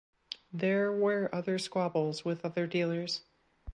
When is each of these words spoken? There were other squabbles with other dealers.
There 0.51 0.91
were 0.91 1.29
other 1.31 1.59
squabbles 1.59 2.25
with 2.25 2.43
other 2.43 2.65
dealers. 2.65 3.21